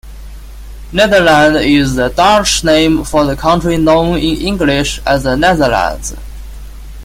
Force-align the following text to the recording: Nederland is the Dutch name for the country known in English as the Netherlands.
Nederland 0.93 1.63
is 1.63 1.93
the 1.93 2.09
Dutch 2.09 2.63
name 2.63 3.03
for 3.03 3.23
the 3.23 3.35
country 3.35 3.77
known 3.77 4.17
in 4.17 4.41
English 4.41 4.99
as 5.05 5.21
the 5.21 5.35
Netherlands. 5.37 6.15